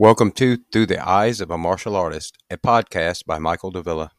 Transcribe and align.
Welcome 0.00 0.30
to 0.34 0.58
Through 0.72 0.86
the 0.86 1.04
Eyes 1.04 1.40
of 1.40 1.50
a 1.50 1.58
Martial 1.58 1.96
Artist, 1.96 2.38
a 2.48 2.56
podcast 2.56 3.26
by 3.26 3.40
Michael 3.40 3.72
Davila. 3.72 4.12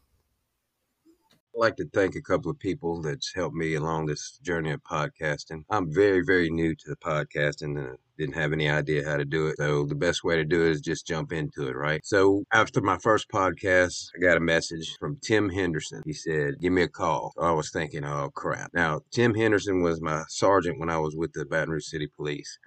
I'd 1.06 1.58
like 1.58 1.76
to 1.76 1.88
thank 1.94 2.14
a 2.16 2.20
couple 2.20 2.50
of 2.50 2.58
people 2.58 3.00
that's 3.00 3.32
helped 3.34 3.56
me 3.56 3.76
along 3.76 4.04
this 4.04 4.38
journey 4.42 4.72
of 4.72 4.82
podcasting. 4.82 5.64
I'm 5.70 5.90
very, 5.90 6.20
very 6.22 6.50
new 6.50 6.74
to 6.74 6.84
the 6.86 6.96
podcasting 6.96 7.78
and 7.78 7.96
didn't 8.18 8.34
have 8.34 8.52
any 8.52 8.68
idea 8.68 9.08
how 9.08 9.16
to 9.16 9.24
do 9.24 9.46
it. 9.46 9.56
So 9.56 9.86
the 9.86 9.94
best 9.94 10.22
way 10.22 10.36
to 10.36 10.44
do 10.44 10.66
it 10.66 10.72
is 10.72 10.82
just 10.82 11.06
jump 11.06 11.32
into 11.32 11.66
it, 11.66 11.74
right? 11.74 12.04
So 12.04 12.44
after 12.52 12.82
my 12.82 12.98
first 12.98 13.30
podcast, 13.30 14.10
I 14.14 14.20
got 14.20 14.36
a 14.36 14.40
message 14.40 14.98
from 15.00 15.16
Tim 15.22 15.48
Henderson. 15.48 16.02
He 16.04 16.12
said, 16.12 16.60
give 16.60 16.74
me 16.74 16.82
a 16.82 16.88
call. 16.88 17.32
So 17.38 17.42
I 17.42 17.52
was 17.52 17.70
thinking, 17.70 18.04
oh 18.04 18.28
crap. 18.34 18.70
Now, 18.74 19.00
Tim 19.12 19.34
Henderson 19.34 19.80
was 19.80 20.02
my 20.02 20.24
sergeant 20.28 20.78
when 20.78 20.90
I 20.90 20.98
was 20.98 21.16
with 21.16 21.32
the 21.32 21.46
Baton 21.46 21.70
Rouge 21.70 21.86
City 21.86 22.06
Police. 22.14 22.58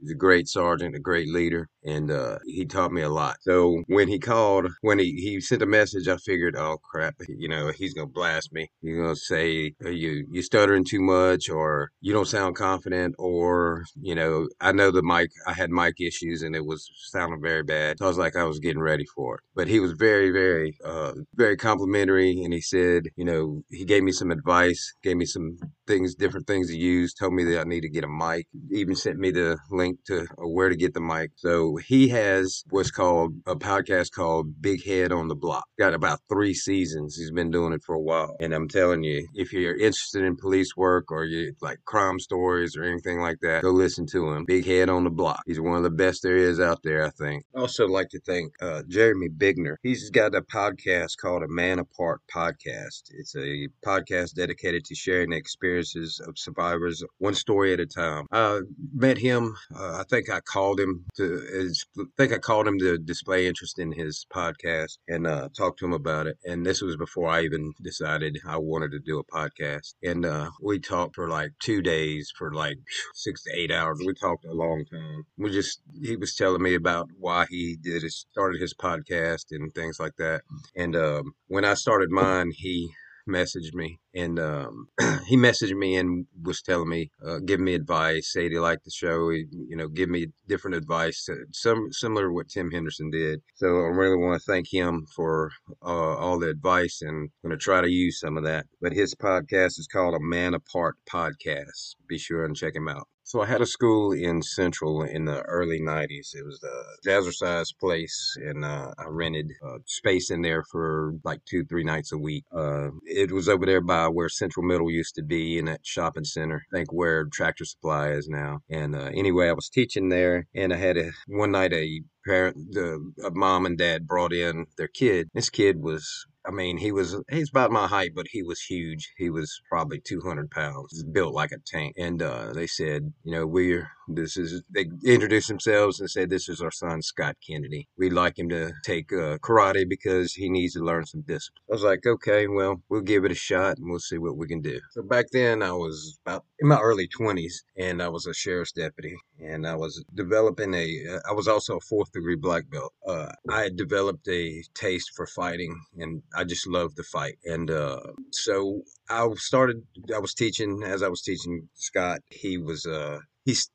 He's 0.00 0.10
a 0.10 0.14
great 0.14 0.46
sergeant, 0.48 0.94
a 0.94 1.00
great 1.00 1.28
leader, 1.28 1.68
and 1.84 2.10
uh, 2.10 2.38
he 2.44 2.66
taught 2.66 2.92
me 2.92 3.02
a 3.02 3.08
lot. 3.08 3.36
So 3.40 3.82
when 3.86 4.08
he 4.08 4.18
called, 4.18 4.70
when 4.82 4.98
he, 4.98 5.12
he 5.12 5.40
sent 5.40 5.62
a 5.62 5.66
message, 5.66 6.06
I 6.06 6.16
figured, 6.18 6.54
oh 6.56 6.78
crap, 6.82 7.14
you 7.28 7.48
know, 7.48 7.70
he's 7.70 7.94
gonna 7.94 8.06
blast 8.06 8.52
me. 8.52 8.70
He's 8.82 8.96
gonna 8.96 9.16
say 9.16 9.72
you 9.80 10.26
you 10.30 10.42
stuttering 10.42 10.84
too 10.84 11.00
much, 11.00 11.48
or 11.48 11.90
you 12.00 12.12
don't 12.12 12.26
sound 12.26 12.56
confident, 12.56 13.14
or 13.18 13.84
you 14.00 14.14
know, 14.14 14.48
I 14.60 14.72
know 14.72 14.90
the 14.90 15.02
mic. 15.02 15.30
I 15.46 15.54
had 15.54 15.70
mic 15.70 15.94
issues, 16.00 16.42
and 16.42 16.54
it 16.54 16.66
was 16.66 16.90
sounding 17.10 17.40
very 17.40 17.62
bad. 17.62 17.98
So 17.98 18.04
I 18.04 18.08
was 18.08 18.18
like, 18.18 18.36
I 18.36 18.44
was 18.44 18.58
getting 18.58 18.82
ready 18.82 19.06
for 19.14 19.36
it. 19.36 19.40
But 19.54 19.68
he 19.68 19.80
was 19.80 19.92
very, 19.92 20.30
very, 20.30 20.76
uh, 20.84 21.12
very 21.34 21.56
complimentary, 21.56 22.42
and 22.42 22.52
he 22.52 22.60
said, 22.60 23.04
you 23.16 23.24
know, 23.24 23.62
he 23.70 23.84
gave 23.84 24.02
me 24.02 24.12
some 24.12 24.30
advice, 24.30 24.94
gave 25.02 25.16
me 25.16 25.24
some 25.24 25.56
things, 25.86 26.14
different 26.14 26.46
things 26.46 26.68
to 26.68 26.76
use, 26.76 27.14
told 27.14 27.32
me 27.32 27.44
that 27.44 27.60
I 27.60 27.64
need 27.64 27.82
to 27.82 27.88
get 27.88 28.04
a 28.04 28.08
mic, 28.08 28.46
even 28.70 28.94
sent 28.94 29.18
me 29.18 29.30
the 29.30 29.56
link 29.70 29.85
to 30.06 30.22
uh, 30.22 30.46
where 30.46 30.68
to 30.68 30.76
get 30.76 30.94
the 30.94 31.00
mic. 31.00 31.30
So 31.36 31.76
he 31.76 32.08
has 32.08 32.64
what's 32.70 32.90
called 32.90 33.34
a 33.46 33.56
podcast 33.56 34.12
called 34.12 34.60
Big 34.60 34.84
Head 34.84 35.12
on 35.12 35.28
the 35.28 35.34
Block. 35.34 35.66
Got 35.78 35.94
about 35.94 36.20
three 36.28 36.54
seasons. 36.54 37.16
He's 37.16 37.30
been 37.30 37.50
doing 37.50 37.72
it 37.72 37.82
for 37.84 37.94
a 37.94 38.00
while. 38.00 38.36
And 38.40 38.52
I'm 38.52 38.68
telling 38.68 39.02
you, 39.02 39.26
if 39.34 39.52
you're 39.52 39.76
interested 39.76 40.24
in 40.24 40.36
police 40.36 40.76
work 40.76 41.10
or 41.10 41.24
you 41.24 41.54
like 41.60 41.78
crime 41.84 42.18
stories 42.18 42.76
or 42.76 42.82
anything 42.82 43.20
like 43.20 43.38
that, 43.42 43.62
go 43.62 43.70
listen 43.70 44.06
to 44.06 44.30
him. 44.30 44.44
Big 44.44 44.66
Head 44.66 44.88
on 44.88 45.04
the 45.04 45.10
Block. 45.10 45.42
He's 45.46 45.60
one 45.60 45.76
of 45.76 45.82
the 45.82 45.90
best 45.90 46.22
there 46.22 46.36
is 46.36 46.60
out 46.60 46.80
there, 46.82 47.04
I 47.04 47.10
think. 47.10 47.44
Also 47.54 47.86
like 47.86 48.08
to 48.10 48.20
thank 48.20 48.52
uh, 48.60 48.82
Jeremy 48.88 49.28
Bigner. 49.28 49.76
He's 49.82 50.10
got 50.10 50.34
a 50.34 50.42
podcast 50.42 51.16
called 51.20 51.42
A 51.42 51.48
Man 51.48 51.78
Apart 51.78 52.20
Podcast. 52.32 53.02
It's 53.10 53.36
a 53.36 53.68
podcast 53.84 54.34
dedicated 54.34 54.84
to 54.86 54.94
sharing 54.94 55.30
the 55.30 55.36
experiences 55.36 56.20
of 56.26 56.38
survivors 56.38 57.02
one 57.18 57.34
story 57.34 57.72
at 57.72 57.80
a 57.80 57.86
time. 57.86 58.26
I 58.32 58.60
met 58.94 59.18
him 59.18 59.54
uh, 59.78 59.98
I 60.00 60.04
think 60.08 60.30
I 60.30 60.40
called 60.40 60.80
him 60.80 61.06
to. 61.16 61.72
I 61.98 62.02
think 62.16 62.32
I 62.32 62.38
called 62.38 62.66
him 62.66 62.78
to 62.78 62.98
display 62.98 63.46
interest 63.46 63.78
in 63.78 63.92
his 63.92 64.26
podcast 64.32 64.98
and 65.08 65.26
uh, 65.26 65.48
talk 65.56 65.76
to 65.78 65.84
him 65.84 65.92
about 65.92 66.26
it. 66.26 66.38
And 66.44 66.64
this 66.64 66.82
was 66.82 66.96
before 66.96 67.28
I 67.28 67.42
even 67.42 67.72
decided 67.82 68.38
I 68.46 68.58
wanted 68.58 68.92
to 68.92 69.00
do 69.00 69.18
a 69.18 69.24
podcast. 69.24 69.94
And 70.02 70.24
uh, 70.24 70.50
we 70.62 70.78
talked 70.78 71.16
for 71.16 71.28
like 71.28 71.52
two 71.60 71.82
days, 71.82 72.32
for 72.36 72.52
like 72.52 72.78
six 73.14 73.42
to 73.44 73.50
eight 73.54 73.70
hours. 73.70 74.00
We 74.04 74.14
talked 74.14 74.44
a 74.44 74.52
long 74.52 74.84
time. 74.90 75.24
We 75.36 75.50
just 75.50 75.80
he 76.02 76.16
was 76.16 76.34
telling 76.34 76.62
me 76.62 76.74
about 76.74 77.08
why 77.18 77.46
he 77.50 77.76
did 77.80 78.02
started 78.10 78.60
his 78.60 78.74
podcast 78.74 79.46
and 79.50 79.74
things 79.74 79.98
like 79.98 80.16
that. 80.18 80.42
And 80.74 80.96
um, 80.96 81.34
when 81.48 81.64
I 81.64 81.74
started 81.74 82.10
mine, 82.10 82.52
he 82.54 82.90
messaged 83.28 83.74
me 83.74 83.98
and 84.14 84.38
um, 84.38 84.88
he 85.26 85.36
messaged 85.36 85.76
me 85.76 85.96
and 85.96 86.26
was 86.42 86.62
telling 86.62 86.88
me, 86.88 87.10
uh, 87.24 87.38
give 87.44 87.60
me 87.60 87.74
advice, 87.74 88.32
say 88.32 88.48
he 88.48 88.58
liked 88.58 88.84
the 88.84 88.90
show, 88.90 89.30
he, 89.30 89.44
you 89.50 89.76
know, 89.76 89.88
give 89.88 90.08
me 90.08 90.28
different 90.48 90.76
advice, 90.76 91.28
uh, 91.30 91.34
some 91.52 91.88
similar 91.92 92.28
to 92.28 92.32
what 92.32 92.48
Tim 92.48 92.70
Henderson 92.70 93.10
did. 93.10 93.40
So 93.54 93.66
I 93.66 93.88
really 93.88 94.16
want 94.16 94.40
to 94.40 94.52
thank 94.52 94.72
him 94.72 95.06
for 95.14 95.50
uh, 95.82 96.16
all 96.16 96.38
the 96.38 96.48
advice 96.48 97.02
and 97.02 97.30
I'm 97.44 97.48
going 97.50 97.58
to 97.58 97.62
try 97.62 97.80
to 97.80 97.90
use 97.90 98.20
some 98.20 98.36
of 98.36 98.44
that. 98.44 98.66
But 98.80 98.92
his 98.92 99.14
podcast 99.14 99.78
is 99.78 99.88
called 99.90 100.14
A 100.14 100.20
Man 100.20 100.54
Apart 100.54 100.96
Podcast. 101.10 101.96
Be 102.08 102.18
sure 102.18 102.44
and 102.44 102.56
check 102.56 102.74
him 102.74 102.88
out. 102.88 103.08
So 103.26 103.42
I 103.42 103.46
had 103.46 103.60
a 103.60 103.66
school 103.66 104.12
in 104.12 104.40
Central 104.40 105.02
in 105.02 105.24
the 105.24 105.42
early 105.42 105.80
'90s. 105.80 106.32
It 106.32 106.44
was 106.44 106.62
a 106.62 107.08
jazzercise 107.08 107.76
place, 107.76 108.36
and 108.40 108.64
uh, 108.64 108.92
I 108.96 109.06
rented 109.08 109.50
uh, 109.66 109.78
space 109.84 110.30
in 110.30 110.42
there 110.42 110.62
for 110.62 111.14
like 111.24 111.44
two, 111.44 111.64
three 111.64 111.82
nights 111.82 112.12
a 112.12 112.18
week. 112.18 112.44
Uh, 112.52 112.90
it 113.02 113.32
was 113.32 113.48
over 113.48 113.66
there 113.66 113.80
by 113.80 114.06
where 114.06 114.28
Central 114.28 114.64
Middle 114.64 114.92
used 114.92 115.16
to 115.16 115.24
be 115.24 115.58
in 115.58 115.64
that 115.64 115.84
shopping 115.84 116.22
center. 116.22 116.64
I 116.72 116.76
think 116.76 116.92
where 116.92 117.24
Tractor 117.24 117.64
Supply 117.64 118.10
is 118.10 118.28
now. 118.28 118.60
And 118.70 118.94
uh, 118.94 119.10
anyway, 119.12 119.48
I 119.48 119.54
was 119.54 119.70
teaching 119.70 120.08
there, 120.08 120.46
and 120.54 120.72
I 120.72 120.76
had 120.76 120.96
a 120.96 121.10
one 121.26 121.50
night 121.50 121.72
a 121.72 122.02
parent, 122.24 122.56
the 122.74 123.12
a 123.24 123.32
mom 123.32 123.66
and 123.66 123.76
dad 123.76 124.06
brought 124.06 124.32
in 124.32 124.66
their 124.78 124.86
kid. 124.86 125.30
This 125.34 125.50
kid 125.50 125.82
was 125.82 126.26
I 126.46 126.50
mean, 126.50 126.78
he 126.78 126.92
was 126.92 127.16
he's 127.30 127.50
about 127.50 127.70
my 127.70 127.86
height, 127.86 128.12
but 128.14 128.26
he 128.30 128.42
was 128.42 128.62
huge. 128.62 129.12
He 129.16 129.30
was 129.30 129.60
probably 129.68 130.00
200 130.00 130.50
pounds, 130.50 131.02
built 131.04 131.34
like 131.34 131.52
a 131.52 131.58
tank. 131.66 131.94
And 131.98 132.22
uh, 132.22 132.52
they 132.52 132.66
said, 132.66 133.12
you 133.24 133.32
know, 133.32 133.46
we're 133.46 133.88
this 134.08 134.36
is 134.36 134.62
they 134.72 134.86
introduced 135.04 135.48
themselves 135.48 136.00
and 136.00 136.10
said 136.10 136.30
this 136.30 136.48
is 136.48 136.60
our 136.60 136.70
son 136.70 137.02
Scott 137.02 137.36
Kennedy. 137.46 137.88
We'd 137.98 138.12
like 138.12 138.38
him 138.38 138.48
to 138.50 138.72
take 138.84 139.12
uh, 139.12 139.38
karate 139.38 139.88
because 139.88 140.34
he 140.34 140.48
needs 140.48 140.74
to 140.74 140.84
learn 140.84 141.06
some 141.06 141.22
discipline. 141.22 141.62
I 141.68 141.72
was 141.72 141.82
like, 141.82 142.06
okay, 142.06 142.46
well, 142.46 142.82
we'll 142.88 143.00
give 143.00 143.24
it 143.24 143.32
a 143.32 143.36
shot 143.36 143.78
and 143.78 143.90
we'll 143.90 143.98
see 143.98 144.18
what 144.18 144.36
we 144.36 144.46
can 144.46 144.60
do. 144.60 144.80
So 144.92 145.02
back 145.02 145.26
then, 145.32 145.62
I 145.62 145.72
was 145.72 146.18
about 146.24 146.44
in 146.58 146.68
my 146.68 146.80
early 146.80 147.08
20s, 147.08 147.52
and 147.76 148.02
I 148.02 148.08
was 148.08 148.26
a 148.26 148.34
sheriff's 148.34 148.72
deputy, 148.72 149.16
and 149.40 149.66
I 149.66 149.74
was 149.74 150.04
developing 150.14 150.74
a. 150.74 151.18
I 151.28 151.32
was 151.32 151.48
also 151.48 151.76
a 151.76 151.80
fourth 151.80 152.12
degree 152.12 152.36
black 152.36 152.70
belt. 152.70 152.92
Uh, 153.06 153.32
I 153.50 153.62
had 153.62 153.76
developed 153.76 154.28
a 154.28 154.62
taste 154.74 155.12
for 155.14 155.26
fighting, 155.26 155.78
and 155.98 156.22
I 156.36 156.44
just 156.44 156.66
loved 156.66 156.96
the 156.96 157.02
fight. 157.02 157.38
And 157.44 157.70
uh, 157.70 158.00
so 158.32 158.82
I 159.08 159.28
started. 159.36 159.82
I 160.14 160.18
was 160.18 160.34
teaching 160.34 160.82
as 160.84 161.02
I 161.02 161.08
was 161.08 161.22
teaching 161.22 161.68
Scott. 161.74 162.20
He 162.30 162.58
was 162.58 162.86
uh, 162.86 163.18
he's 163.44 163.70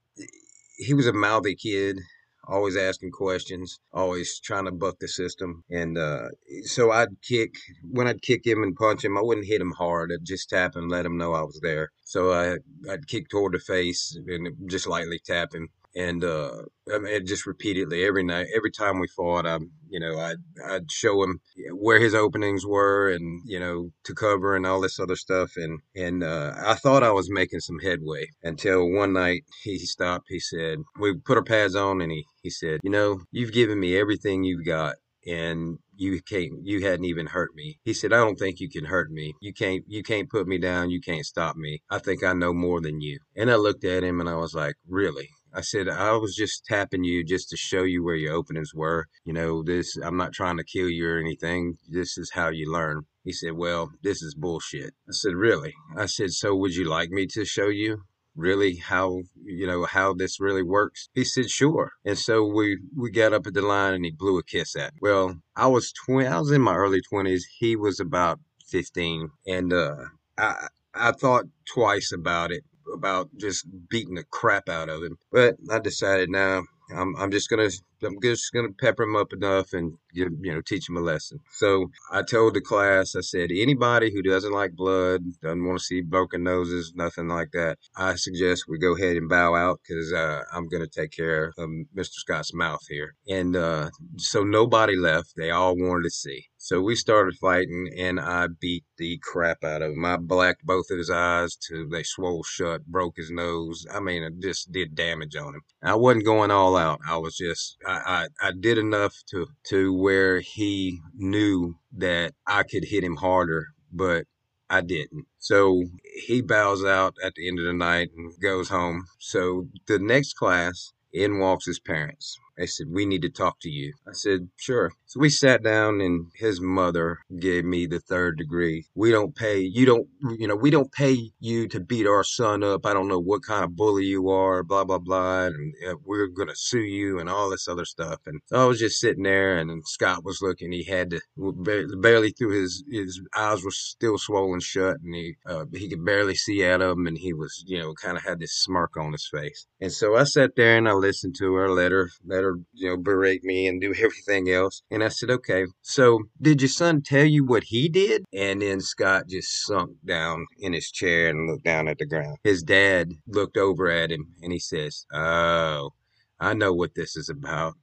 he 0.78 0.94
was 0.94 1.08
a 1.08 1.14
mouthy 1.14 1.56
kid 1.56 2.00
always 2.48 2.76
asking 2.76 3.12
questions, 3.12 3.80
always 3.94 4.40
trying 4.40 4.66
to 4.66 4.72
buck 4.72 4.98
the 5.00 5.08
system. 5.08 5.64
And 5.70 5.98
uh, 5.98 6.30
so 6.64 6.92
I'd 6.92 7.22
kick, 7.22 7.56
when 7.90 8.08
I'd 8.08 8.22
kick 8.22 8.46
him 8.46 8.64
and 8.64 8.76
punch 8.76 9.06
him, 9.06 9.18
I 9.18 9.22
wouldn't 9.22 9.48
hit 9.48 9.62
him 9.62 9.72
hard. 9.72 10.12
I'd 10.12 10.26
just 10.26 10.50
tap 10.50 10.76
him, 10.76 10.90
let 10.90 11.06
him 11.06 11.18
know 11.18 11.34
I 11.34 11.42
was 11.42 11.60
there. 11.62 11.92
So 12.04 12.32
I, 12.34 12.58
I'd 12.92 13.08
kick 13.08 13.30
toward 13.30 13.54
the 13.54 13.60
face 13.60 14.18
and 14.28 14.70
just 14.70 14.88
lightly 14.88 15.20
tap 15.20 15.54
him 15.54 15.70
and 15.96 16.24
uh, 16.24 16.64
I 16.94 17.00
mean, 17.00 17.26
just 17.26 17.46
repeatedly 17.46 18.06
every 18.06 18.24
night, 18.24 18.48
every 18.56 18.72
time 18.72 19.00
we 19.00 19.08
fought, 19.08 19.46
I, 19.46 19.60
you 19.90 20.00
know, 20.00 20.20
I'd 20.20 20.38
I'd 20.66 20.92
show 20.92 21.22
him 21.24 21.40
where 21.74 22.00
his 22.00 22.16
openings 22.16 22.66
were, 22.66 23.10
and 23.10 23.42
you 23.46 23.60
know, 23.60 23.92
to 24.06 24.14
cover 24.14 24.56
and 24.56 24.66
all 24.66 24.82
this 24.82 25.00
other 25.00 25.16
stuff, 25.16 25.52
and 25.58 25.80
and 25.96 26.24
uh, 26.24 26.54
I 26.58 26.76
thought 26.76 27.04
I 27.04 27.12
was 27.12 27.30
making 27.30 27.60
some 27.60 27.80
headway 27.80 28.28
until 28.44 28.90
one 28.90 29.14
night 29.14 29.44
he 29.64 29.78
stopped. 29.80 30.26
He 30.30 30.40
said, 30.40 30.80
"We 31.00 31.18
put 31.18 31.38
our 31.38 31.44
pads 31.44 31.76
on," 31.76 32.02
and 32.02 32.12
he 32.12 32.26
he 32.42 32.50
said, 32.50 32.80
"You 32.84 32.90
know, 32.90 33.22
you've 33.32 33.54
given 33.54 33.80
me 33.80 33.98
everything 33.98 34.44
you've 34.44 34.66
got." 34.66 34.96
and 35.28 35.78
you 35.96 36.20
can't 36.22 36.52
you 36.64 36.84
hadn't 36.84 37.06
even 37.06 37.28
hurt 37.28 37.54
me 37.54 37.78
he 37.84 37.94
said 37.94 38.12
i 38.12 38.18
don't 38.18 38.38
think 38.38 38.60
you 38.60 38.68
can 38.68 38.86
hurt 38.86 39.12
me 39.12 39.34
you 39.40 39.54
can't 39.54 39.84
you 39.88 40.02
can't 40.02 40.30
put 40.30 40.48
me 40.48 40.58
down 40.58 40.90
you 40.90 41.00
can't 41.00 41.26
stop 41.26 41.56
me 41.56 41.80
i 41.92 42.00
think 42.00 42.24
i 42.24 42.34
know 42.34 42.54
more 42.54 42.82
than 42.82 43.00
you 43.02 43.20
and 43.36 43.52
i 43.52 43.56
looked 43.56 43.84
at 43.84 44.04
him 44.04 44.20
and 44.20 44.28
i 44.28 44.34
was 44.36 44.56
like 44.56 44.76
really 44.88 45.30
I 45.54 45.62
said, 45.62 45.90
I 45.90 46.14
was 46.14 46.36
just 46.36 46.66
tapping 46.66 47.04
you 47.04 47.24
just 47.24 47.50
to 47.50 47.58
show 47.58 47.84
you 47.84 48.04
where 48.04 48.16
your 48.16 48.34
openings 48.34 48.74
were. 48.74 49.08
You 49.26 49.34
know, 49.34 49.64
this, 49.64 49.98
I'm 49.98 50.18
not 50.18 50.34
trying 50.34 50.58
to 50.58 50.64
kill 50.64 50.90
you 50.90 51.08
or 51.10 51.20
anything. 51.20 51.78
This 51.90 52.18
is 52.18 52.32
how 52.34 52.50
you 52.50 52.72
learn. 52.72 53.04
He 53.24 53.34
said, 53.34 53.54
Well, 53.54 53.92
this 54.02 54.22
is 54.22 54.36
bullshit. 54.36 54.94
I 55.08 55.12
said, 55.12 55.34
Really? 55.34 55.74
I 55.98 56.06
said, 56.06 56.32
So 56.32 56.56
would 56.56 56.76
you 56.76 56.86
like 56.86 57.10
me 57.10 57.28
to 57.28 57.46
show 57.46 57.68
you? 57.68 58.04
really 58.36 58.78
how 58.78 59.22
you 59.44 59.68
know 59.68 59.84
how 59.84 60.14
this 60.14 60.40
really 60.40 60.64
works 60.64 61.10
he 61.14 61.24
said 61.24 61.50
sure 61.50 61.92
and 62.06 62.18
so 62.18 62.46
we 62.46 62.78
we 62.96 63.12
got 63.12 63.34
up 63.34 63.46
at 63.46 63.54
the 63.54 63.62
line 63.62 63.94
and 63.94 64.06
he 64.06 64.12
blew 64.12 64.38
a 64.38 64.44
kiss 64.44 64.76
at 64.76 64.94
me 64.94 65.00
well 65.02 65.36
i 65.56 65.68
was 65.68 65.92
20 66.06 66.28
i 66.28 66.40
was 66.40 66.52
in 66.52 66.62
my 66.62 66.76
early 66.76 67.02
20s 67.12 67.42
he 67.60 67.76
was 67.76 68.00
about 68.00 68.40
15 68.68 69.30
and 69.48 69.74
uh 69.74 69.96
i 70.38 70.68
i 70.94 71.12
thought 71.12 71.46
twice 71.74 72.14
about 72.14 72.52
it 72.52 72.64
about 72.94 73.30
just 73.38 73.66
beating 73.90 74.16
the 74.16 74.24
crap 74.26 74.70
out 74.70 74.90
of 74.90 75.04
him. 75.04 75.18
But 75.32 75.58
I 75.72 75.80
decided 75.80 76.30
now 76.30 76.64
I'm 76.96 77.16
I'm 77.18 77.32
just 77.32 77.50
gonna 77.50 77.70
I'm 78.04 78.20
just 78.22 78.52
gonna 78.54 78.72
pepper 78.80 79.04
him 79.04 79.16
up 79.16 79.34
enough 79.34 79.74
and 79.74 79.94
you 80.14 80.30
know 80.30 80.62
teach 80.62 80.90
him 80.90 80.98
a 80.98 81.02
lesson. 81.02 81.40
So 81.52 81.92
I 82.12 82.24
told 82.24 82.54
the 82.54 82.62
class, 82.62 83.16
I 83.16 83.22
said 83.22 83.50
anybody 83.52 84.12
who 84.12 84.22
doesn't 84.22 84.52
like 84.54 84.74
blood, 84.74 85.22
doesn't 85.42 85.66
want 85.66 85.80
to 85.80 85.86
see 85.86 86.02
broken 86.02 86.44
noses, 86.44 86.94
nothing 86.96 87.28
like 87.28 87.52
that, 87.54 87.78
I 87.96 88.16
suggest 88.16 88.66
we 88.68 88.78
go 88.78 88.96
ahead 88.96 89.18
and 89.18 89.30
bow 89.30 89.56
out 89.56 89.80
because 89.88 90.14
uh, 90.14 90.44
I'm 90.54 90.68
gonna 90.68 90.88
take 90.88 91.12
care 91.12 91.54
of 91.58 91.70
Mr. 91.96 92.14
Scott's 92.14 92.54
mouth 92.54 92.86
here. 92.90 93.16
And 93.28 93.56
uh, 93.56 93.90
so 94.18 94.44
nobody 94.44 94.96
left. 94.96 95.34
They 95.36 95.52
all 95.52 95.76
wanted 95.76 96.04
to 96.04 96.10
see. 96.10 96.48
So 96.64 96.80
we 96.80 96.96
started 96.96 97.36
fighting, 97.38 97.90
and 97.98 98.20
I 98.20 98.46
beat 98.46 98.84
the 98.98 99.20
crap 99.24 99.64
out 99.64 99.82
of 99.82 99.94
him. 99.94 100.06
I 100.06 100.18
blacked 100.18 100.64
both 100.64 100.92
of 100.92 101.00
his 101.00 101.10
eyes 101.10 101.56
till 101.56 101.90
they 101.90 102.04
swole 102.04 102.44
shut, 102.44 102.86
broke 102.86 103.18
his 103.18 103.32
nose. 103.32 103.86
I 103.92 104.00
mean, 104.00 104.24
I 104.24 104.30
just 104.40 104.72
did 104.72 104.94
damage 104.94 105.36
on 105.36 105.56
him. 105.56 105.62
I 105.82 105.96
wasn't 105.96 106.26
going 106.26 106.52
all 106.52 106.78
out. 106.78 107.00
I 107.06 107.18
was 107.18 107.36
just, 107.36 107.78
I 107.92 108.28
I, 108.42 108.52
did 108.60 108.78
enough 108.78 109.16
to 109.32 109.48
to 109.70 109.94
where 109.94 110.40
he 110.40 111.02
knew 111.16 111.76
that 111.98 112.34
I 112.48 112.64
could 112.64 112.86
hit 112.86 113.04
him 113.04 113.18
harder, 113.18 113.68
but 113.92 114.26
I 114.70 114.82
didn't. 114.82 115.28
So 115.40 115.84
he 116.26 116.42
bows 116.42 116.86
out 116.86 117.16
at 117.24 117.34
the 117.36 117.48
end 117.48 117.60
of 117.60 117.66
the 117.66 117.74
night 117.74 118.10
and 118.16 118.34
goes 118.42 118.70
home. 118.70 119.06
So 119.20 119.68
the 119.88 120.00
next 120.00 120.34
class, 120.36 120.94
in 121.14 121.40
walks 121.40 121.66
his 121.66 121.80
parents. 121.80 122.38
They 122.58 122.68
said, 122.68 122.88
We 122.90 123.06
need 123.06 123.22
to 123.24 123.30
talk 123.30 123.60
to 123.62 123.70
you. 123.70 123.94
I 124.08 124.14
said, 124.14 124.50
Sure. 124.58 124.92
So 125.12 125.20
we 125.20 125.30
sat 125.30 125.62
down 125.62 126.00
and 126.00 126.28
his 126.36 126.62
mother 126.62 127.20
gave 127.38 127.66
me 127.66 127.86
the 127.86 128.00
third 128.00 128.38
degree. 128.38 128.86
We 128.96 129.12
don't 129.12 129.36
pay, 129.36 129.60
you 129.60 129.86
don't, 129.86 130.08
you 130.38 130.48
know, 130.48 130.56
we 130.56 130.70
don't 130.70 130.90
pay 130.92 131.32
you 131.40 131.68
to 131.68 131.82
beat 131.82 132.08
our 132.08 132.24
son 132.24 132.64
up. 132.64 132.86
I 132.86 132.94
don't 132.94 133.10
know 133.10 133.20
what 133.20 133.44
kind 133.44 133.66
of 133.66 133.76
bully 133.76 134.06
you 134.06 134.30
are, 134.30 134.64
blah, 134.64 134.86
blah, 134.86 135.00
blah. 135.00 135.48
And 135.48 135.74
uh, 135.86 135.96
we're 136.06 136.28
going 136.28 136.48
to 136.48 136.56
sue 136.56 136.80
you 136.80 137.20
and 137.20 137.30
all 137.30 137.50
this 137.50 137.68
other 137.68 137.84
stuff. 137.84 138.22
And 138.26 138.40
I 138.54 138.64
was 138.64 138.80
just 138.80 139.02
sitting 139.02 139.24
there 139.24 139.58
and 139.58 139.86
Scott 139.86 140.24
was 140.24 140.42
looking. 140.42 140.72
He 140.72 140.86
had 140.86 141.10
to 141.10 141.20
barely 141.36 142.32
through 142.32 142.62
his, 142.62 142.84
his 142.90 143.22
eyes 143.36 143.66
were 143.66 143.72
still 143.72 144.18
swollen 144.18 144.62
shut 144.62 144.98
and 145.04 145.14
he, 145.14 145.36
uh, 145.46 145.66
he 145.74 145.90
could 145.90 146.06
barely 146.06 146.36
see 146.36 146.64
at 146.64 146.82
him. 146.82 147.06
And 147.06 147.18
he 147.18 147.34
was, 147.34 147.66
you 147.68 147.80
know, 147.80 147.94
kind 147.96 148.16
of 148.16 148.24
had 148.24 148.40
this 148.40 148.54
smirk 148.54 148.96
on 148.96 149.12
his 149.12 149.28
face. 149.28 149.66
And 149.82 149.92
so 149.92 150.16
I 150.16 150.24
sat 150.24 150.56
there 150.56 150.78
and 150.78 150.88
I 150.88 150.94
listened 150.94 151.36
to 151.40 151.54
her, 151.56 151.70
let 151.70 151.92
her, 151.92 152.10
let 152.26 152.41
her 152.42 152.56
you 152.74 152.90
know, 152.90 152.98
berate 152.98 153.44
me 153.44 153.68
and 153.68 153.82
do 153.82 153.94
everything 153.98 154.50
else. 154.50 154.82
And 154.92 155.04
I 155.04 155.10
said, 155.10 155.30
okay, 155.30 155.66
so 155.82 156.24
did 156.42 156.62
your 156.62 156.70
son 156.70 157.02
tell 157.02 157.26
you 157.26 157.46
what 157.46 157.66
he 157.66 157.90
did? 157.90 158.24
And 158.34 158.62
then 158.62 158.82
Scott 158.82 159.28
just 159.30 159.66
sunk 159.66 159.92
down 160.06 160.46
in 160.60 160.74
his 160.74 160.92
chair 160.92 161.30
and 161.30 161.50
looked 161.50 161.66
down 161.66 161.88
at 161.88 161.98
the 161.98 162.06
ground. 162.06 162.38
His 162.44 162.64
dad 162.64 163.12
looked 163.28 163.58
over 163.58 163.90
at 163.90 164.12
him 164.12 164.28
and 164.42 164.52
he 164.52 164.60
says, 164.60 165.06
oh, 165.14 165.92
I 166.40 166.54
know 166.54 166.74
what 166.74 166.96
this 166.96 167.16
is 167.16 167.30
about. 167.30 167.76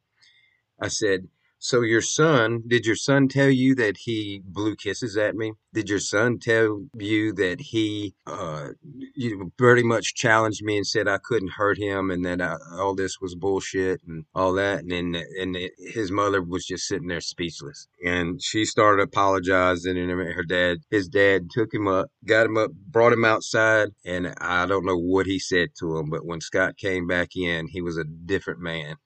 I 0.81 0.89
said, 0.89 1.29
so 1.59 1.83
your 1.83 2.03
son, 2.03 2.63
did 2.67 2.87
your 2.87 2.97
son 2.97 3.29
tell 3.29 3.49
you 3.49 3.75
that 3.75 3.97
he 3.99 4.41
blew 4.45 4.77
kisses 4.77 5.17
at 5.17 5.35
me? 5.35 5.53
Did 5.75 5.91
your 5.91 5.99
son 5.99 6.39
tell 6.39 6.87
you 6.95 7.33
that 7.35 7.61
he, 7.61 8.15
uh, 8.27 8.69
you 9.15 9.53
pretty 9.57 9.83
much 9.83 10.15
challenged 10.15 10.63
me 10.63 10.77
and 10.77 10.87
said 10.87 11.09
I 11.09 11.19
couldn't 11.19 11.53
hurt 11.53 11.79
him 11.79 12.11
and 12.11 12.25
that 12.25 12.41
I, 12.41 12.57
all 12.73 12.95
this 12.95 13.21
was 13.21 13.35
bullshit 13.35 14.01
and 14.07 14.25
all 14.35 14.53
that? 14.55 14.81
And 14.81 14.91
then, 14.91 15.23
and 15.41 15.57
it, 15.57 15.73
his 15.79 16.13
mother 16.13 16.43
was 16.43 16.65
just 16.65 16.87
sitting 16.87 17.09
there 17.09 17.21
speechless. 17.21 17.89
And 18.05 18.41
she 18.43 18.65
started 18.65 19.03
apologizing 19.03 19.99
and 19.99 20.11
her 20.11 20.45
dad, 20.45 20.79
his 20.91 21.09
dad 21.09 21.51
took 21.51 21.75
him 21.75 21.89
up, 21.89 22.09
got 22.25 22.47
him 22.47 22.57
up, 22.57 22.71
brought 22.73 23.13
him 23.13 23.25
outside. 23.25 23.89
And 24.05 24.33
I 24.41 24.67
don't 24.67 24.87
know 24.87 24.99
what 24.99 25.27
he 25.27 25.39
said 25.39 25.71
to 25.81 25.99
him, 25.99 26.09
but 26.09 26.25
when 26.25 26.41
Scott 26.41 26.77
came 26.77 27.07
back 27.07 27.31
in, 27.37 27.67
he 27.67 27.83
was 27.83 27.99
a 27.99 28.05
different 28.05 28.61
man. 28.61 28.97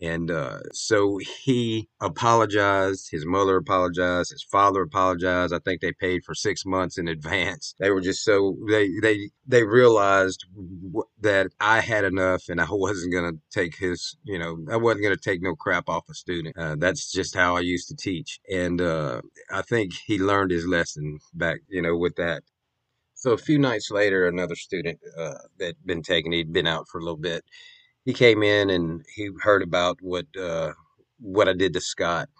And 0.00 0.30
uh, 0.30 0.60
so 0.72 1.18
he 1.18 1.88
apologized. 2.00 3.08
His 3.10 3.26
mother 3.26 3.56
apologized. 3.56 4.30
His 4.30 4.44
father 4.44 4.82
apologized. 4.82 5.52
I 5.52 5.58
think 5.58 5.80
they 5.80 5.92
paid 5.92 6.24
for 6.24 6.34
six 6.34 6.64
months 6.64 6.98
in 6.98 7.08
advance. 7.08 7.74
They 7.80 7.90
were 7.90 8.00
just 8.00 8.22
so 8.22 8.56
they 8.68 8.90
they 9.02 9.30
they 9.46 9.64
realized 9.64 10.46
that 11.20 11.48
I 11.58 11.80
had 11.80 12.04
enough, 12.04 12.44
and 12.48 12.60
I 12.60 12.66
wasn't 12.70 13.12
gonna 13.12 13.38
take 13.50 13.76
his. 13.76 14.16
You 14.22 14.38
know, 14.38 14.58
I 14.70 14.76
wasn't 14.76 15.02
gonna 15.02 15.16
take 15.16 15.42
no 15.42 15.56
crap 15.56 15.88
off 15.88 16.08
a 16.08 16.14
student. 16.14 16.56
Uh, 16.56 16.76
that's 16.78 17.10
just 17.10 17.34
how 17.34 17.56
I 17.56 17.60
used 17.60 17.88
to 17.88 17.96
teach, 17.96 18.38
and 18.48 18.80
uh, 18.80 19.20
I 19.50 19.62
think 19.62 19.92
he 20.06 20.18
learned 20.18 20.52
his 20.52 20.66
lesson 20.66 21.18
back. 21.34 21.58
You 21.68 21.82
know, 21.82 21.96
with 21.96 22.14
that. 22.16 22.44
So 23.14 23.32
a 23.32 23.36
few 23.36 23.58
nights 23.58 23.90
later, 23.90 24.28
another 24.28 24.54
student 24.54 25.00
uh, 25.18 25.34
that'd 25.58 25.84
been 25.84 26.02
taken, 26.04 26.30
he'd 26.30 26.52
been 26.52 26.68
out 26.68 26.86
for 26.86 26.98
a 26.98 27.02
little 27.02 27.16
bit 27.16 27.44
he 28.08 28.14
came 28.14 28.42
in 28.42 28.70
and 28.70 29.04
he 29.14 29.30
heard 29.42 29.62
about 29.62 29.98
what 30.02 30.26
uh, 30.40 30.72
what 31.20 31.50
I 31.50 31.52
did 31.52 31.74
to 31.74 31.82
Scott. 31.82 32.30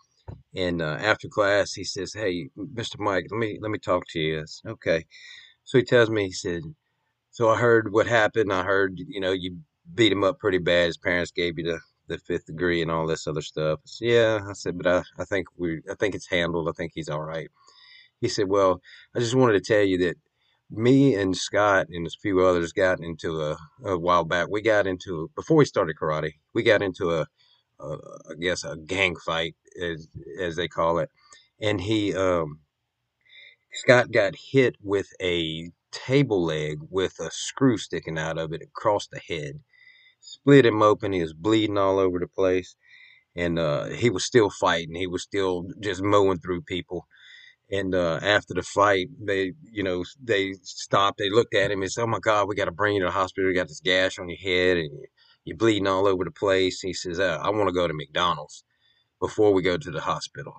And 0.57 0.83
uh, 0.83 0.99
after 1.01 1.29
class, 1.29 1.75
he 1.75 1.85
says, 1.85 2.15
"Hey, 2.15 2.51
Mr. 2.59 2.99
Mike, 3.01 3.27
let 3.31 3.39
me 3.39 3.59
let 3.63 3.71
me 3.71 3.79
talk 3.79 4.05
to 4.13 4.21
you." 4.21 4.45
Said, 4.47 4.71
okay. 4.73 5.07
So 5.65 5.79
he 5.79 5.85
tells 5.85 6.11
me, 6.11 6.27
he 6.27 6.33
said, 6.33 6.63
"So 7.33 7.51
I 7.51 7.59
heard 7.59 7.93
what 7.93 8.07
happened. 8.09 8.53
I 8.53 8.65
heard, 8.65 8.95
you 8.99 9.21
know, 9.21 9.33
you 9.33 9.59
beat 9.95 10.13
him 10.13 10.25
up 10.25 10.39
pretty 10.41 10.59
bad. 10.59 10.87
His 10.89 10.99
parents 10.99 11.33
gave 11.33 11.59
you 11.59 11.65
the 11.65 11.81
the 12.09 12.19
fifth 12.19 12.47
degree 12.47 12.83
and 12.83 12.91
all 12.91 13.07
this 13.07 13.27
other 13.27 13.43
stuff." 13.43 13.81
I 13.81 13.87
said, 13.89 14.09
yeah, 14.09 14.41
I 14.49 14.55
said, 14.55 14.79
but 14.79 14.89
I, 14.89 15.03
I 15.21 15.25
think 15.27 15.49
we 15.59 15.83
I 15.91 15.95
think 16.01 16.15
it's 16.15 16.31
handled. 16.31 16.69
I 16.69 16.73
think 16.73 16.93
he's 16.95 17.11
all 17.11 17.23
right. 17.23 17.51
He 18.21 18.29
said, 18.29 18.49
"Well, 18.49 18.83
I 19.17 19.21
just 19.21 19.35
wanted 19.37 19.55
to 19.55 19.75
tell 19.75 19.85
you 19.85 19.99
that 19.99 20.17
me 20.71 21.15
and 21.15 21.37
Scott 21.37 21.87
and 21.91 22.07
a 22.07 22.11
few 22.11 22.41
others 22.41 22.73
got 22.73 23.01
into 23.01 23.41
a, 23.41 23.57
a 23.85 23.99
while 23.99 24.25
back. 24.25 24.49
We 24.51 24.63
got 24.63 24.87
into 24.87 25.31
before 25.35 25.57
we 25.57 25.65
started 25.65 25.97
karate. 26.01 26.35
We 26.55 26.63
got 26.63 26.83
into 26.83 27.11
a, 27.13 27.27
a 27.81 27.97
I 28.31 28.35
guess 28.41 28.65
a 28.65 28.77
gang 28.77 29.17
fight 29.17 29.57
as 29.83 30.09
as 30.41 30.57
they 30.57 30.69
call 30.69 30.99
it, 30.99 31.11
and 31.61 31.81
he 31.81 32.15
um, 32.15 32.61
Scott 33.73 34.13
got 34.13 34.35
hit 34.53 34.77
with 34.83 35.09
a 35.23 35.71
table 35.93 36.45
leg 36.45 36.79
with 36.91 37.19
a 37.21 37.31
screw 37.31 37.79
sticking 37.79 38.19
out 38.19 38.39
of 38.39 38.53
it 38.53 38.63
across 38.63 39.07
the 39.09 39.21
head, 39.27 39.61
split 40.21 40.67
him 40.67 40.83
open. 40.83 41.13
He 41.13 41.23
was 41.23 41.35
bleeding 41.35 41.79
all 41.79 41.99
over 41.99 42.19
the 42.19 42.29
place, 42.29 42.77
and 43.37 43.59
uh, 43.59 43.87
he 43.87 44.11
was 44.11 44.25
still 44.25 44.51
fighting. 44.51 44.97
He 44.97 45.07
was 45.07 45.23
still 45.23 45.67
just 45.81 46.03
mowing 46.03 46.39
through 46.39 46.63
people 46.63 47.07
and 47.71 47.95
uh, 47.95 48.19
after 48.23 48.55
the 48.55 48.63
fight, 48.63 49.09
they, 49.21 49.53
you 49.71 49.83
know, 49.83 50.03
they 50.23 50.55
stopped. 50.63 51.19
They 51.19 51.29
looked 51.29 51.55
at 51.55 51.71
him 51.71 51.83
and 51.83 51.93
said, 51.93 52.03
"Oh 52.03 52.07
my 52.07 52.19
God, 52.19 52.49
we 52.49 52.55
got 52.55 52.65
to 52.65 52.73
bring 52.73 52.95
you 52.95 53.01
to 53.01 53.07
the 53.07 53.13
hospital. 53.13 53.51
You 53.51 53.57
got 53.57 53.69
this 53.69 53.81
gash 53.81 54.19
on 54.19 54.29
your 54.29 54.39
head, 54.39 54.79
and 54.79 54.91
you're 55.45 55.57
bleeding 55.57 55.87
all 55.87 56.07
over 56.07 56.25
the 56.25 56.31
place." 56.31 56.81
he 56.81 56.95
says, 56.95 57.21
uh, 57.21 57.39
"I 57.43 57.51
want 57.51 57.69
to 57.69 57.75
go 57.75 57.87
to 57.87 57.95
McDonald's 57.95 58.65
before 59.21 59.53
we 59.53 59.63
go 59.63 59.77
to 59.77 59.91
the 59.91 60.01
hospital." 60.01 60.55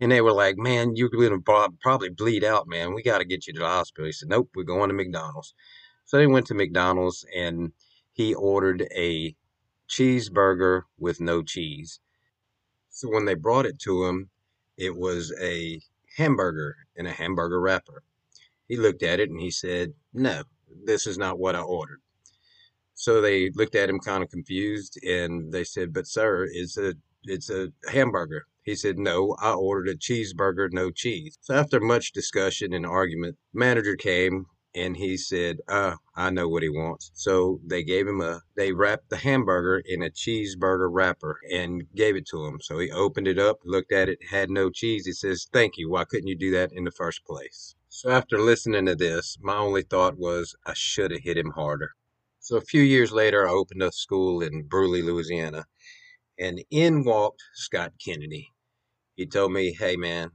And 0.00 0.10
they 0.10 0.22
were 0.22 0.32
like, 0.32 0.56
"Man, 0.56 0.96
you're 0.96 1.10
going 1.10 1.42
to 1.42 1.72
probably 1.82 2.08
bleed 2.08 2.42
out, 2.42 2.66
man. 2.66 2.94
We 2.94 3.02
got 3.02 3.18
to 3.18 3.26
get 3.26 3.46
you 3.46 3.52
to 3.54 3.60
the 3.60 3.66
hospital." 3.66 4.06
He 4.06 4.12
said, 4.12 4.30
"Nope, 4.30 4.50
we're 4.54 4.64
going 4.64 4.88
to 4.88 4.94
McDonald's." 4.94 5.54
So 6.06 6.16
they 6.16 6.26
went 6.26 6.46
to 6.46 6.54
McDonald's, 6.54 7.24
and 7.36 7.72
he 8.12 8.34
ordered 8.34 8.88
a 8.96 9.36
cheeseburger 9.90 10.82
with 10.98 11.20
no 11.20 11.42
cheese. 11.42 12.00
So 12.88 13.08
when 13.10 13.26
they 13.26 13.34
brought 13.34 13.66
it 13.66 13.78
to 13.80 14.06
him, 14.06 14.30
it 14.78 14.96
was 14.96 15.32
a 15.40 15.80
hamburger 16.16 16.76
in 16.96 17.06
a 17.06 17.12
hamburger 17.12 17.60
wrapper. 17.60 18.02
He 18.68 18.76
looked 18.76 19.02
at 19.02 19.20
it 19.20 19.30
and 19.30 19.40
he 19.40 19.50
said, 19.50 19.94
No, 20.12 20.44
this 20.84 21.06
is 21.06 21.18
not 21.18 21.38
what 21.38 21.56
I 21.56 21.60
ordered. 21.60 22.00
So 22.94 23.20
they 23.20 23.50
looked 23.50 23.74
at 23.74 23.88
him 23.88 23.98
kind 23.98 24.22
of 24.22 24.30
confused 24.30 24.98
and 25.04 25.52
they 25.52 25.64
said, 25.64 25.92
But 25.92 26.06
sir, 26.06 26.46
it's 26.50 26.76
a 26.76 26.94
it's 27.24 27.50
a 27.50 27.72
hamburger. 27.88 28.46
He 28.62 28.74
said, 28.74 28.98
No, 28.98 29.36
I 29.40 29.52
ordered 29.52 29.88
a 29.88 29.96
cheeseburger, 29.96 30.68
no 30.70 30.90
cheese. 30.90 31.38
So 31.40 31.54
after 31.54 31.80
much 31.80 32.12
discussion 32.12 32.72
and 32.72 32.86
argument, 32.86 33.38
manager 33.52 33.96
came, 33.96 34.46
and 34.74 34.96
he 34.96 35.16
said, 35.16 35.58
uh, 35.68 35.96
I 36.14 36.30
know 36.30 36.48
what 36.48 36.62
he 36.62 36.68
wants. 36.68 37.10
So 37.14 37.60
they 37.66 37.82
gave 37.82 38.06
him 38.06 38.20
a, 38.20 38.40
they 38.56 38.72
wrapped 38.72 39.10
the 39.10 39.16
hamburger 39.16 39.82
in 39.84 40.02
a 40.02 40.10
cheeseburger 40.10 40.88
wrapper 40.90 41.40
and 41.52 41.82
gave 41.94 42.16
it 42.16 42.26
to 42.28 42.44
him. 42.44 42.58
So 42.60 42.78
he 42.78 42.90
opened 42.90 43.26
it 43.26 43.38
up, 43.38 43.58
looked 43.64 43.92
at 43.92 44.08
it, 44.08 44.18
had 44.30 44.50
no 44.50 44.70
cheese. 44.70 45.06
He 45.06 45.12
says, 45.12 45.48
Thank 45.52 45.76
you. 45.76 45.90
Why 45.90 46.04
couldn't 46.04 46.28
you 46.28 46.36
do 46.36 46.52
that 46.52 46.72
in 46.72 46.84
the 46.84 46.92
first 46.92 47.24
place? 47.24 47.74
So 47.88 48.10
after 48.10 48.38
listening 48.38 48.86
to 48.86 48.94
this, 48.94 49.36
my 49.40 49.56
only 49.56 49.82
thought 49.82 50.16
was, 50.16 50.54
I 50.64 50.74
should 50.74 51.10
have 51.10 51.22
hit 51.22 51.36
him 51.36 51.50
harder. 51.50 51.90
So 52.38 52.56
a 52.56 52.62
few 52.62 52.82
years 52.82 53.12
later, 53.12 53.46
I 53.48 53.52
opened 53.52 53.82
a 53.82 53.92
school 53.92 54.40
in 54.40 54.68
Brusly, 54.68 55.02
Louisiana, 55.02 55.66
and 56.38 56.64
in 56.70 57.04
walked 57.04 57.42
Scott 57.54 57.92
Kennedy. 58.02 58.52
He 59.16 59.26
told 59.26 59.52
me, 59.52 59.72
Hey, 59.72 59.96
man, 59.96 60.30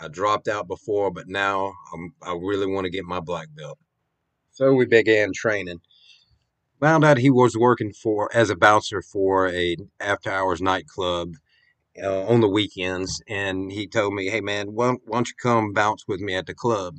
I 0.00 0.08
dropped 0.08 0.48
out 0.48 0.68
before, 0.68 1.10
but 1.10 1.28
now 1.28 1.72
I'm, 1.92 2.14
I 2.22 2.32
really 2.32 2.66
want 2.66 2.84
to 2.84 2.90
get 2.90 3.04
my 3.04 3.20
black 3.20 3.48
belt. 3.56 3.78
So 4.52 4.72
we 4.74 4.86
began 4.86 5.32
training. 5.32 5.80
Found 6.80 7.04
out 7.04 7.18
he 7.18 7.30
was 7.30 7.56
working 7.56 7.92
for 7.92 8.30
as 8.34 8.50
a 8.50 8.56
bouncer 8.56 9.02
for 9.02 9.48
a 9.48 9.76
after 10.00 10.30
hours 10.30 10.62
nightclub 10.62 11.34
uh, 12.02 12.26
on 12.26 12.40
the 12.40 12.48
weekends, 12.48 13.22
and 13.28 13.72
he 13.72 13.86
told 13.88 14.14
me, 14.14 14.28
"Hey 14.28 14.40
man, 14.40 14.68
why, 14.74 14.90
why 15.04 15.18
don't 15.18 15.28
you 15.28 15.34
come 15.40 15.72
bounce 15.72 16.04
with 16.06 16.20
me 16.20 16.34
at 16.34 16.46
the 16.46 16.54
club?" 16.54 16.98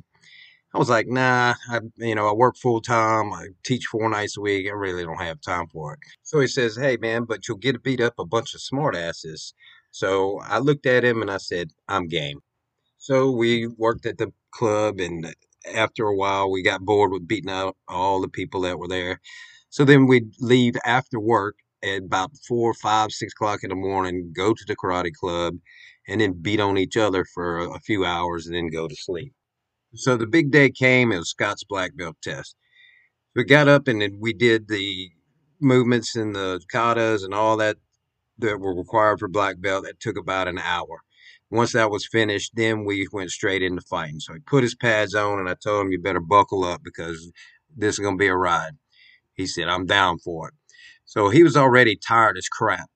I 0.74 0.78
was 0.78 0.90
like, 0.90 1.06
"Nah, 1.08 1.54
I 1.70 1.80
you 1.96 2.14
know 2.14 2.28
I 2.28 2.32
work 2.32 2.56
full 2.56 2.80
time. 2.80 3.32
I 3.32 3.48
teach 3.64 3.86
four 3.86 4.08
nights 4.10 4.36
a 4.36 4.40
week. 4.42 4.66
I 4.68 4.72
really 4.72 5.04
don't 5.04 5.20
have 5.20 5.40
time 5.40 5.66
for 5.68 5.94
it." 5.94 6.00
So 6.22 6.40
he 6.40 6.46
says, 6.46 6.76
"Hey 6.76 6.96
man, 6.98 7.24
but 7.24 7.48
you'll 7.48 7.58
get 7.58 7.82
beat 7.82 8.00
up 8.00 8.14
a 8.18 8.26
bunch 8.26 8.54
of 8.54 8.60
smartasses." 8.60 9.54
So 9.90 10.40
I 10.40 10.58
looked 10.58 10.86
at 10.86 11.04
him 11.04 11.22
and 11.22 11.30
I 11.30 11.38
said, 11.38 11.70
"I'm 11.88 12.08
game." 12.08 12.40
So 13.00 13.30
we 13.30 13.66
worked 13.66 14.04
at 14.04 14.18
the 14.18 14.30
club, 14.52 15.00
and 15.00 15.24
uh, 15.24 15.30
after 15.74 16.04
a 16.04 16.14
while, 16.14 16.50
we 16.50 16.62
got 16.62 16.82
bored 16.82 17.12
with 17.12 17.26
beating 17.26 17.50
out 17.50 17.76
all 17.88 18.20
the 18.20 18.28
people 18.28 18.60
that 18.62 18.78
were 18.78 18.88
there. 18.88 19.20
So 19.70 19.86
then 19.86 20.06
we'd 20.06 20.34
leave 20.38 20.74
after 20.84 21.18
work 21.18 21.56
at 21.82 22.02
about 22.02 22.32
four, 22.46 22.74
five, 22.74 23.10
six 23.10 23.32
o'clock 23.32 23.64
in 23.64 23.70
the 23.70 23.74
morning, 23.74 24.34
go 24.36 24.52
to 24.52 24.64
the 24.66 24.76
karate 24.76 25.14
club, 25.14 25.56
and 26.08 26.20
then 26.20 26.42
beat 26.42 26.60
on 26.60 26.76
each 26.76 26.98
other 26.98 27.24
for 27.24 27.60
a 27.60 27.80
few 27.80 28.04
hours 28.04 28.46
and 28.46 28.54
then 28.54 28.68
go 28.68 28.86
to 28.86 28.94
sleep. 28.94 29.32
So 29.94 30.18
the 30.18 30.26
big 30.26 30.50
day 30.50 30.70
came, 30.70 31.10
it 31.10 31.18
was 31.18 31.30
Scott's 31.30 31.64
black 31.64 31.96
belt 31.96 32.16
test. 32.22 32.54
We 33.34 33.44
got 33.44 33.68
up 33.68 33.88
and 33.88 34.20
we 34.20 34.34
did 34.34 34.68
the 34.68 35.10
movements 35.60 36.16
and 36.16 36.34
the 36.36 36.60
katas 36.72 37.24
and 37.24 37.32
all 37.32 37.56
that 37.58 37.78
that 38.38 38.60
were 38.60 38.74
required 38.74 39.20
for 39.20 39.28
black 39.28 39.60
belt. 39.60 39.84
That 39.84 40.00
took 40.00 40.18
about 40.18 40.48
an 40.48 40.58
hour. 40.58 41.02
Once 41.50 41.72
that 41.72 41.90
was 41.90 42.06
finished, 42.06 42.52
then 42.54 42.84
we 42.84 43.06
went 43.12 43.30
straight 43.30 43.62
into 43.62 43.82
fighting. 43.82 44.20
So 44.20 44.34
he 44.34 44.40
put 44.40 44.62
his 44.62 44.74
pads 44.74 45.14
on, 45.14 45.38
and 45.38 45.48
I 45.48 45.54
told 45.54 45.86
him, 45.86 45.92
"You 45.92 45.98
better 45.98 46.20
buckle 46.20 46.64
up 46.64 46.82
because 46.84 47.32
this 47.76 47.94
is 47.94 47.98
gonna 47.98 48.16
be 48.16 48.28
a 48.28 48.36
ride." 48.36 48.72
He 49.34 49.46
said, 49.46 49.68
"I'm 49.68 49.86
down 49.86 50.18
for 50.18 50.48
it." 50.48 50.54
So 51.04 51.28
he 51.28 51.42
was 51.42 51.56
already 51.56 51.96
tired 51.96 52.38
as 52.38 52.48
crap, 52.48 52.88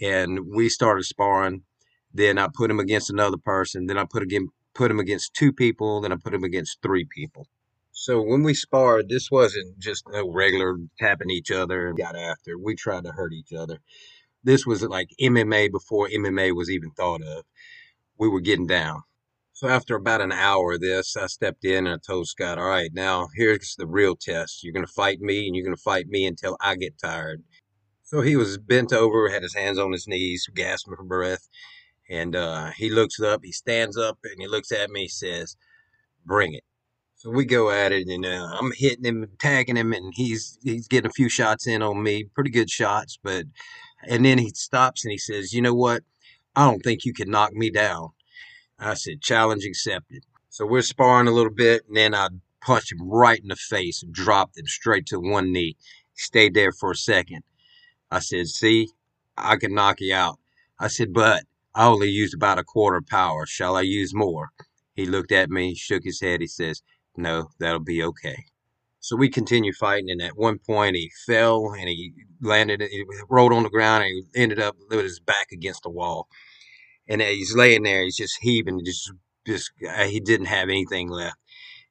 and 0.00 0.40
we 0.54 0.68
started 0.68 1.04
sparring. 1.04 1.64
Then 2.12 2.36
I 2.38 2.48
put 2.52 2.70
him 2.70 2.80
against 2.80 3.08
another 3.08 3.38
person. 3.38 3.86
Then 3.86 3.96
I 3.96 4.04
put 4.04 4.22
again 4.22 4.48
put 4.74 4.90
him 4.90 5.00
against 5.00 5.34
two 5.34 5.52
people. 5.52 6.00
Then 6.02 6.12
I 6.12 6.16
put 6.16 6.34
him 6.34 6.44
against 6.44 6.82
three 6.82 7.06
people. 7.06 7.46
So 7.92 8.20
when 8.22 8.42
we 8.42 8.54
sparred, 8.54 9.08
this 9.08 9.30
wasn't 9.30 9.78
just 9.78 10.04
a 10.12 10.24
regular 10.24 10.76
tapping 10.98 11.30
each 11.30 11.50
other 11.50 11.88
and 11.88 11.96
got 11.96 12.16
after. 12.16 12.58
We 12.58 12.74
tried 12.74 13.04
to 13.04 13.12
hurt 13.12 13.32
each 13.32 13.52
other. 13.52 13.78
This 14.44 14.66
was 14.66 14.82
like 14.82 15.08
MMA 15.20 15.70
before 15.70 16.08
MMA 16.08 16.54
was 16.54 16.70
even 16.70 16.90
thought 16.90 17.22
of. 17.22 17.44
We 18.22 18.28
were 18.28 18.40
getting 18.40 18.68
down. 18.68 19.02
So 19.52 19.66
after 19.66 19.96
about 19.96 20.20
an 20.20 20.30
hour 20.30 20.74
of 20.74 20.80
this, 20.80 21.16
I 21.16 21.26
stepped 21.26 21.64
in 21.64 21.88
and 21.88 21.96
I 21.96 21.98
told 22.06 22.28
Scott, 22.28 22.56
all 22.56 22.68
right, 22.68 22.88
now 22.94 23.26
here's 23.34 23.74
the 23.76 23.86
real 23.88 24.14
test. 24.14 24.62
You're 24.62 24.72
going 24.72 24.86
to 24.86 24.92
fight 24.92 25.20
me 25.20 25.48
and 25.48 25.56
you're 25.56 25.64
going 25.64 25.74
to 25.74 25.82
fight 25.82 26.06
me 26.06 26.24
until 26.26 26.56
I 26.60 26.76
get 26.76 27.00
tired. 27.02 27.42
So 28.04 28.20
he 28.20 28.36
was 28.36 28.58
bent 28.58 28.92
over, 28.92 29.28
had 29.28 29.42
his 29.42 29.56
hands 29.56 29.76
on 29.76 29.90
his 29.90 30.06
knees, 30.06 30.46
gasping 30.54 30.94
for 30.94 31.02
breath. 31.02 31.48
And 32.08 32.36
uh, 32.36 32.70
he 32.76 32.90
looks 32.90 33.18
up, 33.18 33.40
he 33.42 33.50
stands 33.50 33.98
up, 33.98 34.18
and 34.22 34.36
he 34.38 34.46
looks 34.46 34.70
at 34.70 34.90
me, 34.90 35.02
he 35.02 35.08
says, 35.08 35.56
bring 36.24 36.54
it. 36.54 36.62
So 37.16 37.30
we 37.30 37.44
go 37.44 37.72
at 37.72 37.90
it, 37.90 38.06
and 38.06 38.24
uh, 38.24 38.56
I'm 38.56 38.70
hitting 38.76 39.04
him, 39.04 39.26
tagging 39.40 39.76
him, 39.76 39.92
and 39.92 40.12
he's 40.14 40.58
he's 40.62 40.86
getting 40.86 41.10
a 41.10 41.12
few 41.12 41.28
shots 41.28 41.66
in 41.66 41.82
on 41.82 42.04
me, 42.04 42.24
pretty 42.36 42.50
good 42.50 42.70
shots. 42.70 43.18
But 43.20 43.46
and 44.08 44.24
then 44.24 44.38
he 44.38 44.50
stops 44.50 45.04
and 45.04 45.12
he 45.12 45.18
says, 45.18 45.52
"You 45.52 45.62
know 45.62 45.74
what? 45.74 46.02
I 46.54 46.70
don't 46.70 46.82
think 46.82 47.04
you 47.04 47.12
can 47.12 47.30
knock 47.30 47.52
me 47.52 47.70
down." 47.70 48.10
I 48.78 48.94
said, 48.94 49.20
"Challenge 49.22 49.64
accepted." 49.64 50.24
So 50.48 50.66
we're 50.66 50.82
sparring 50.82 51.28
a 51.28 51.32
little 51.32 51.52
bit, 51.52 51.86
and 51.86 51.96
then 51.96 52.14
I 52.14 52.28
punched 52.60 52.92
him 52.92 53.08
right 53.08 53.40
in 53.40 53.48
the 53.48 53.56
face 53.56 54.02
and 54.02 54.12
dropped 54.12 54.58
him 54.58 54.66
straight 54.66 55.06
to 55.06 55.18
one 55.18 55.52
knee. 55.52 55.76
Stayed 56.14 56.54
there 56.54 56.72
for 56.72 56.90
a 56.92 56.96
second. 56.96 57.42
I 58.10 58.18
said, 58.20 58.48
"See, 58.48 58.90
I 59.36 59.56
can 59.56 59.74
knock 59.74 60.00
you 60.00 60.14
out." 60.14 60.38
I 60.78 60.88
said, 60.88 61.12
"But 61.12 61.44
I 61.74 61.86
only 61.86 62.10
used 62.10 62.34
about 62.34 62.58
a 62.58 62.64
quarter 62.64 63.00
power. 63.00 63.46
Shall 63.46 63.76
I 63.76 63.82
use 63.82 64.14
more?" 64.14 64.50
He 64.94 65.06
looked 65.06 65.32
at 65.32 65.48
me, 65.50 65.74
shook 65.74 66.04
his 66.04 66.20
head. 66.20 66.40
He 66.42 66.46
says, 66.46 66.82
no, 67.16 67.50
that'll 67.58 67.80
be 67.80 68.02
okay. 68.02 68.46
So 69.02 69.16
we 69.16 69.28
continued 69.28 69.74
fighting, 69.74 70.10
and 70.10 70.22
at 70.22 70.36
one 70.36 70.58
point 70.60 70.94
he 70.94 71.10
fell 71.26 71.72
and 71.72 71.88
he 71.88 72.12
landed, 72.40 72.82
he 72.82 73.04
rolled 73.28 73.52
on 73.52 73.64
the 73.64 73.68
ground, 73.68 74.04
and 74.04 74.12
he 74.12 74.40
ended 74.40 74.60
up 74.60 74.76
with 74.88 75.00
his 75.00 75.18
back 75.18 75.48
against 75.52 75.82
the 75.82 75.90
wall. 75.90 76.28
And 77.08 77.20
he's 77.20 77.56
laying 77.56 77.82
there, 77.82 78.04
he's 78.04 78.16
just 78.16 78.38
heaving, 78.40 78.80
just, 78.84 79.12
just 79.44 79.72
uh, 79.88 80.04
he 80.04 80.20
didn't 80.20 80.46
have 80.46 80.68
anything 80.68 81.08
left. 81.08 81.36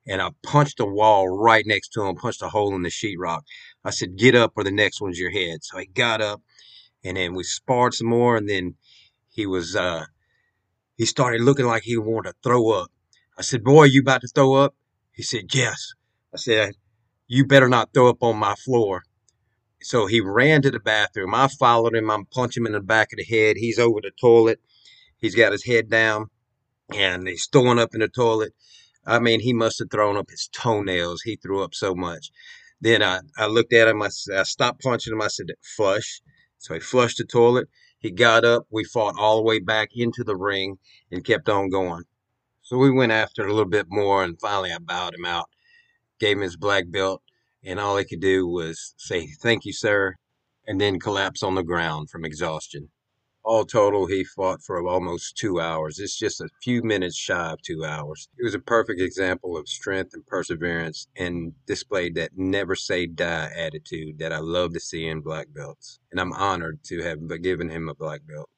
And 0.08 0.22
I 0.22 0.30
punched 0.42 0.78
the 0.78 0.86
wall 0.86 1.28
right 1.28 1.66
next 1.68 1.90
to 1.90 2.06
him, 2.06 2.16
punched 2.16 2.42
a 2.42 2.48
hole 2.48 2.74
in 2.76 2.82
the 2.82 2.90
sheetrock. 2.90 3.42
I 3.84 3.90
said, 3.90 4.18
"Get 4.18 4.34
up, 4.34 4.54
or 4.56 4.64
the 4.64 4.72
next 4.72 5.02
one's 5.02 5.20
your 5.20 5.32
head." 5.32 5.64
So 5.64 5.80
he 5.80 5.88
got 5.88 6.22
up, 6.22 6.42
and 7.04 7.18
then 7.18 7.34
we 7.36 7.44
sparred 7.44 7.94
some 7.94 8.08
more, 8.08 8.38
and 8.38 8.50
then 8.50 8.76
he 9.30 9.46
was, 9.46 9.76
uh, 9.76 10.06
he 10.96 11.06
started 11.06 11.42
looking 11.42 11.66
like 11.68 11.84
he 11.84 11.98
wanted 11.98 12.32
to 12.32 12.36
throw 12.42 12.72
up. 12.72 12.90
I 13.38 13.42
said, 13.42 13.66
"Boy, 13.66 13.84
you 13.84 14.02
about 14.02 14.22
to 14.22 14.30
throw 14.30 14.54
up?" 14.56 14.76
He 15.12 15.24
said, 15.24 15.54
Yes. 15.54 15.94
I 16.34 16.38
said, 16.38 16.76
You 17.34 17.46
better 17.46 17.70
not 17.70 17.94
throw 17.94 18.10
up 18.10 18.24
on 18.24 18.36
my 18.36 18.56
floor. 18.56 19.04
So 19.82 20.06
he 20.06 20.20
ran 20.20 20.64
to 20.64 20.70
the 20.70 20.82
bathroom. 20.82 21.34
I 21.34 21.48
followed 21.48 21.96
him. 21.96 22.12
I'm 22.12 22.26
punching 22.26 22.64
him 22.64 22.68
in 22.68 22.74
the 22.74 22.82
back 22.82 23.14
of 23.14 23.20
the 23.20 23.24
head. 23.24 23.56
He's 23.56 23.80
over 23.80 24.02
the 24.02 24.12
toilet. 24.20 24.60
He's 25.18 25.34
got 25.34 25.54
his 25.54 25.64
head 25.64 25.90
down 25.90 26.26
and 26.94 27.26
he's 27.26 27.48
throwing 27.50 27.80
up 27.80 27.94
in 27.94 28.02
the 28.02 28.10
toilet. 28.10 28.52
I 29.06 29.20
mean, 29.20 29.40
he 29.40 29.54
must 29.54 29.80
have 29.80 29.90
thrown 29.90 30.18
up 30.18 30.30
his 30.30 30.50
toenails. 30.52 31.22
He 31.22 31.38
threw 31.38 31.64
up 31.64 31.74
so 31.74 31.96
much. 31.96 32.32
Then 32.82 33.02
I, 33.02 33.22
I 33.38 33.46
looked 33.46 33.72
at 33.72 33.88
him. 33.88 34.02
I, 34.02 34.10
I 34.36 34.44
stopped 34.44 34.82
punching 34.82 35.14
him. 35.14 35.22
I 35.22 35.30
said, 35.30 35.52
Flush. 35.78 36.22
So 36.58 36.74
he 36.74 36.82
flushed 36.82 37.20
the 37.20 37.24
toilet. 37.24 37.70
He 38.00 38.12
got 38.12 38.44
up. 38.44 38.68
We 38.70 38.84
fought 38.84 39.16
all 39.18 39.38
the 39.38 39.44
way 39.44 39.60
back 39.60 39.92
into 39.96 40.26
the 40.26 40.36
ring 40.36 40.80
and 41.10 41.24
kept 41.24 41.48
on 41.48 41.70
going. 41.70 42.04
So 42.62 42.76
we 42.76 42.92
went 42.92 43.14
after 43.14 43.44
it 43.44 43.50
a 43.50 43.54
little 43.54 43.70
bit 43.70 43.86
more, 43.88 44.22
and 44.22 44.38
finally 44.38 44.74
I 44.74 44.80
bowed 44.80 45.16
him 45.16 45.26
out, 45.26 45.50
gave 46.22 46.38
him 46.38 46.44
his 46.44 46.56
black 46.56 46.86
belt, 46.90 47.24
and 47.64 47.80
all 47.80 47.98
he 47.98 48.06
could 48.06 48.22
do 48.22 48.48
was 48.48 48.94
say, 48.98 49.28
Thank 49.42 49.66
you, 49.66 49.74
sir, 49.74 50.16
and 50.68 50.80
then 50.80 51.00
collapse 51.00 51.42
on 51.44 51.56
the 51.56 51.64
ground 51.64 52.12
from 52.12 52.24
exhaustion. 52.24 52.90
All 53.44 53.66
total, 53.66 54.06
he 54.06 54.24
fought 54.24 54.62
for 54.62 54.88
almost 54.88 55.36
two 55.36 55.60
hours. 55.60 55.98
It's 55.98 56.18
just 56.18 56.40
a 56.40 56.50
few 56.62 56.84
minutes 56.84 57.18
shy 57.18 57.52
of 57.52 57.62
two 57.64 57.84
hours. 57.84 58.30
It 58.38 58.44
was 58.44 58.54
a 58.54 58.60
perfect 58.60 59.02
example 59.02 59.58
of 59.58 59.68
strength 59.68 60.14
and 60.14 60.24
perseverance 60.28 61.08
and 61.18 61.54
displayed 61.66 62.14
that 62.16 62.38
never 62.38 62.76
say 62.76 63.08
die 63.08 63.50
attitude 63.58 64.20
that 64.20 64.32
I 64.32 64.38
love 64.38 64.74
to 64.74 64.80
see 64.80 65.08
in 65.08 65.22
black 65.22 65.48
belts. 65.52 66.00
And 66.12 66.22
I'm 66.22 66.34
honored 66.34 66.84
to 66.86 67.02
have 67.02 67.42
given 67.42 67.70
him 67.70 67.90
a 67.90 67.96
black 67.96 68.22
belt. 68.28 68.50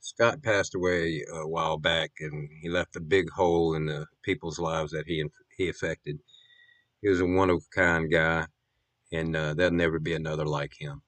Scott 0.00 0.42
passed 0.42 0.74
away 0.74 1.24
a 1.30 1.46
while 1.46 1.76
back, 1.76 2.12
and 2.20 2.48
he 2.62 2.70
left 2.70 2.96
a 2.96 3.00
big 3.00 3.28
hole 3.30 3.74
in 3.74 3.84
the 3.86 4.06
people's 4.22 4.58
lives 4.58 4.92
that 4.92 5.06
he 5.06 5.22
he 5.58 5.68
affected. 5.68 6.18
He 7.02 7.08
was 7.08 7.20
a 7.20 7.26
one 7.26 7.50
of 7.50 7.56
a 7.56 7.74
kind 7.74 8.08
guy, 8.08 8.46
and 9.12 9.34
uh, 9.34 9.54
there'll 9.54 9.72
never 9.72 9.98
be 9.98 10.14
another 10.14 10.46
like 10.46 10.72
him. 10.78 11.02